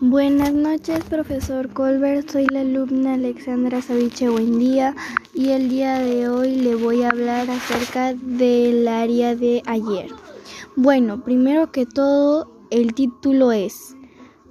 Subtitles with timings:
[0.00, 2.28] Buenas noches, profesor Colbert.
[2.28, 4.94] Soy la alumna Alexandra Saviche Buendía
[5.32, 10.10] y el día de hoy le voy a hablar acerca del área de ayer.
[10.76, 13.96] Bueno, primero que todo, el título es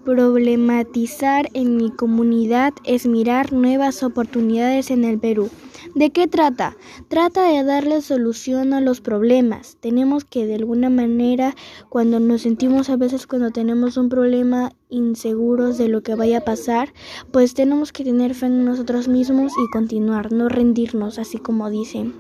[0.05, 5.49] Problematizar en mi comunidad es mirar nuevas oportunidades en el Perú.
[5.95, 6.77] ¿De qué trata?
[7.07, 9.77] Trata de darle solución a los problemas.
[9.79, 11.55] Tenemos que de alguna manera,
[11.89, 16.45] cuando nos sentimos a veces cuando tenemos un problema inseguros de lo que vaya a
[16.45, 16.93] pasar,
[17.31, 22.13] pues tenemos que tener fe en nosotros mismos y continuar, no rendirnos, así como dicen.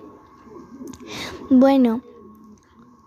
[1.51, 2.01] Bueno,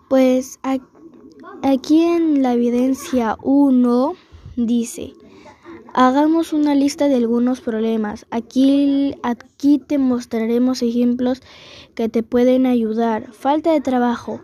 [0.08, 4.27] pues aquí en la evidencia 1
[4.66, 5.14] dice,
[5.94, 8.26] Hagamos una lista de algunos problemas.
[8.30, 11.42] Aquí, aquí te mostraremos ejemplos
[11.94, 13.32] que te pueden ayudar.
[13.32, 14.40] Falta de trabajo.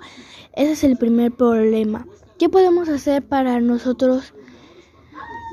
[0.55, 2.07] Ese es el primer problema.
[2.39, 4.33] ¿Qué podemos hacer para nosotros?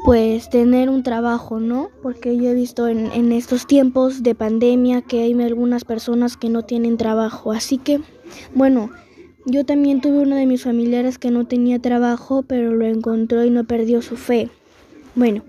[0.06, 1.90] Pues tener un trabajo, ¿no?
[2.02, 6.50] Porque yo he visto en, en estos tiempos de pandemia que hay algunas personas que
[6.50, 7.52] no tienen trabajo.
[7.52, 8.02] Así que,
[8.56, 8.90] bueno,
[9.46, 13.50] yo también tuve uno de mis familiares que no tenía trabajo, pero lo encontró y
[13.50, 14.50] no perdió su fe.
[15.14, 15.44] Bueno,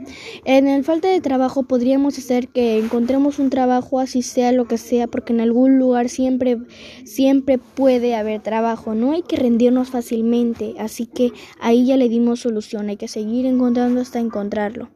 [0.45, 4.77] en el falta de trabajo podríamos hacer que encontremos un trabajo así sea lo que
[4.77, 6.59] sea, porque en algún lugar siempre
[7.05, 12.41] siempre puede haber trabajo, no hay que rendirnos fácilmente, así que ahí ya le dimos
[12.41, 14.91] solución, hay que seguir encontrando hasta encontrarlo.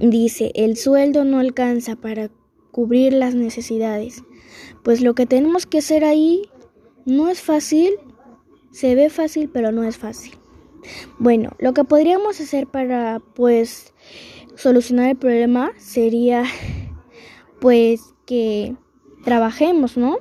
[0.00, 2.30] Dice, el sueldo no alcanza para
[2.70, 4.22] cubrir las necesidades.
[4.82, 6.42] Pues lo que tenemos que hacer ahí
[7.04, 7.94] no es fácil,
[8.70, 10.34] se ve fácil, pero no es fácil.
[11.18, 13.92] Bueno, lo que podríamos hacer para pues
[14.56, 16.44] solucionar el problema sería
[17.60, 18.74] pues que
[19.24, 20.18] trabajemos, ¿no?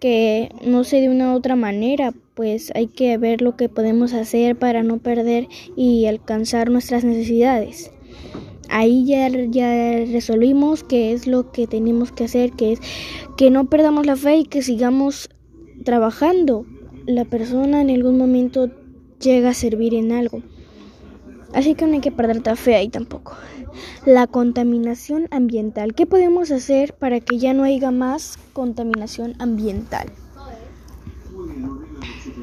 [0.00, 4.12] Que no sé de una u otra manera, pues hay que ver lo que podemos
[4.12, 7.90] hacer para no perder y alcanzar nuestras necesidades.
[8.68, 12.80] Ahí ya, ya resolvimos qué es lo que tenemos que hacer, que es
[13.36, 15.30] que no perdamos la fe y que sigamos
[15.84, 16.66] trabajando.
[17.06, 18.70] La persona en algún momento
[19.20, 20.42] llega a servir en algo.
[21.52, 23.36] Así que no hay que perder la fe ahí tampoco.
[24.04, 25.94] La contaminación ambiental.
[25.94, 30.10] ¿Qué podemos hacer para que ya no haya más contaminación ambiental?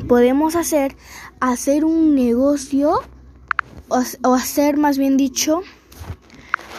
[0.07, 0.95] Podemos hacer
[1.39, 3.01] hacer un negocio
[3.89, 5.61] o, hacer más bien dicho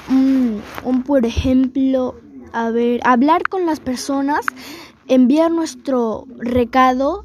[0.08, 2.14] un, un por ejemplo
[2.52, 4.46] a ver hablar con las personas
[5.08, 7.24] enviar nuestro recado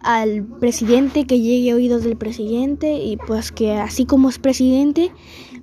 [0.00, 5.10] al presidente, que llegue a oídos del presidente y pues que así como es presidente,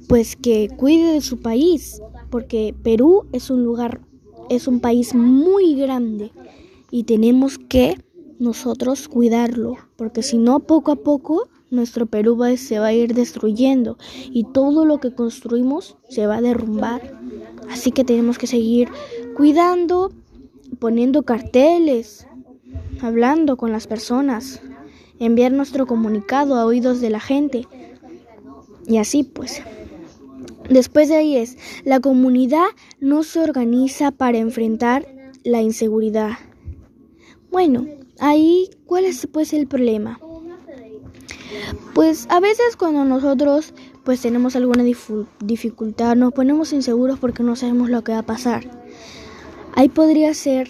[0.08, 4.02] pues que cuide de su país, porque Perú es un lugar,
[4.50, 6.32] es un país muy grande
[6.92, 7.98] y tenemos que
[8.40, 13.98] nosotros cuidarlo, porque si no poco a poco nuestro Perú se va a ir destruyendo
[14.32, 17.20] y todo lo que construimos se va a derrumbar.
[17.70, 18.90] Así que tenemos que seguir
[19.36, 20.12] cuidando,
[20.84, 22.28] poniendo carteles,
[23.02, 24.60] hablando con las personas,
[25.18, 27.70] enviar nuestro comunicado a oídos de la gente.
[28.86, 29.62] Y así pues.
[30.70, 32.66] Después de ahí es, la comunidad
[33.00, 35.08] no se organiza para enfrentar
[35.46, 36.32] la inseguridad.
[37.50, 37.88] Bueno,
[38.20, 40.20] ahí, ¿cuál es pues el problema?
[41.94, 43.74] Pues a veces cuando nosotros
[44.04, 44.84] pues tenemos alguna
[45.40, 48.83] dificultad, nos ponemos inseguros porque no sabemos lo que va a pasar.
[49.76, 50.70] Ahí podría ser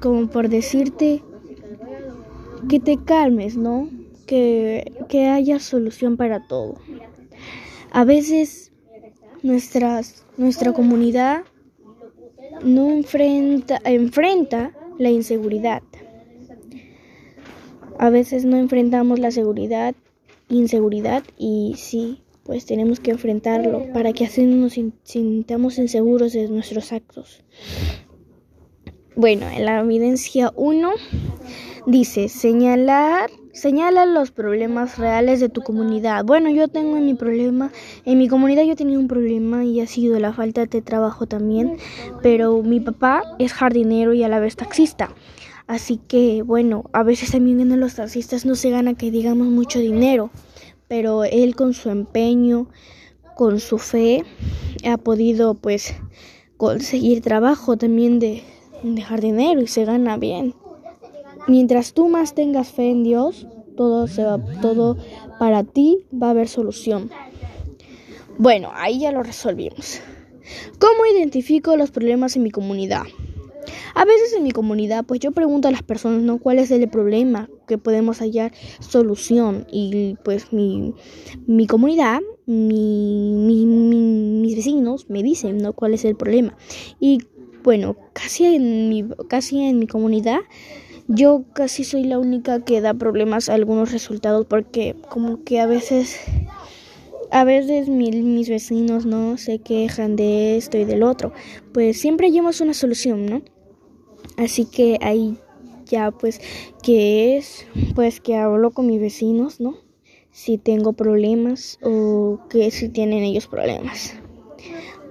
[0.00, 1.22] como por decirte
[2.68, 3.88] que te calmes, ¿no?
[4.26, 6.76] Que, que haya solución para todo.
[7.90, 8.72] A veces
[9.42, 11.44] nuestras, nuestra comunidad
[12.64, 15.82] no enfrenta, enfrenta la inseguridad.
[17.98, 19.94] A veces no enfrentamos la seguridad,
[20.48, 26.48] inseguridad y sí, pues tenemos que enfrentarlo para que así no nos sintamos inseguros de
[26.48, 27.44] nuestros actos.
[29.20, 30.92] Bueno, en la evidencia 1
[31.84, 36.24] Dice, señalar, señala los problemas reales de tu comunidad.
[36.24, 37.70] Bueno, yo tengo en mi problema,
[38.06, 41.26] en mi comunidad yo he tenido un problema y ha sido la falta de trabajo
[41.26, 41.76] también,
[42.22, 45.14] pero mi papá es jardinero y a la vez taxista.
[45.66, 49.80] Así que, bueno, a veces también en los taxistas no se gana que digamos mucho
[49.80, 50.30] dinero,
[50.88, 52.68] pero él con su empeño,
[53.36, 54.24] con su fe,
[54.88, 55.94] ha podido pues
[56.56, 58.44] conseguir trabajo también de,
[58.82, 60.54] de jardinero y se gana bien.
[61.48, 63.46] Mientras tú más tengas fe en Dios,
[63.76, 64.96] todo, se va, todo
[65.38, 67.10] para ti va a haber solución.
[68.38, 70.00] Bueno, ahí ya lo resolvimos.
[70.78, 73.04] ¿Cómo identifico los problemas en mi comunidad?
[73.94, 76.38] A veces en mi comunidad, pues yo pregunto a las personas, ¿no?
[76.38, 79.66] ¿Cuál es el problema que podemos hallar solución?
[79.70, 80.94] Y pues mi,
[81.46, 83.66] mi comunidad, mi, mi,
[85.08, 85.72] me dicen, ¿no?
[85.72, 86.56] ¿Cuál es el problema?
[86.98, 87.20] Y
[87.62, 90.40] bueno, casi en mi, casi en mi comunidad,
[91.08, 95.66] yo casi soy la única que da problemas a algunos resultados porque como que a
[95.66, 96.20] veces,
[97.30, 99.36] a veces mis vecinos, ¿no?
[99.36, 101.32] Se quejan de esto y del otro.
[101.72, 103.42] Pues siempre hallamos una solución, ¿no?
[104.36, 105.36] Así que ahí
[105.86, 106.40] ya pues
[106.82, 109.76] que es pues que hablo con mis vecinos, ¿no?
[110.30, 114.14] Si tengo problemas o que si tienen ellos problemas.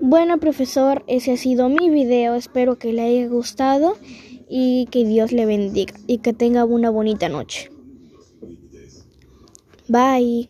[0.01, 2.36] Bueno, profesor, ese ha sido mi video.
[2.36, 3.98] Espero que le haya gustado
[4.50, 7.69] y que Dios le bendiga y que tenga una bonita noche.
[9.88, 10.50] Bye.